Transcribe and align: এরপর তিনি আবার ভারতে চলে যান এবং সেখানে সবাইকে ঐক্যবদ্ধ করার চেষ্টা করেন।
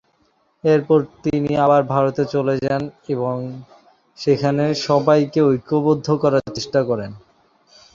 এরপর 0.63 0.99
তিনি 1.23 1.51
আবার 1.65 1.81
ভারতে 1.93 2.23
চলে 2.33 2.55
যান 2.61 2.81
এবং 3.13 3.35
সেখানে 4.17 4.63
সবাইকে 4.85 5.39
ঐক্যবদ্ধ 5.49 6.07
করার 6.23 6.45
চেষ্টা 6.55 6.79
করেন। 6.89 7.11